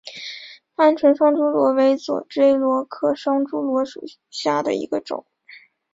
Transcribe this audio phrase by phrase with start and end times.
[0.77, 5.27] 鹌鹑双珠螺为左锥螺科双珠螺属下的一个种。